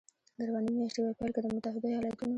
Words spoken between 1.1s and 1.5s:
پیل کې د